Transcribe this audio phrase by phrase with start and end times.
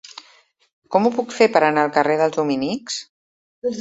[0.95, 2.97] Com ho puc fer per anar al carrer dels Dominics?